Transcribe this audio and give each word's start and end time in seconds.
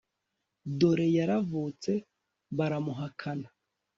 dore 0.79 1.07
yaravutse 1.17 1.91
baramuhakana 2.57 3.49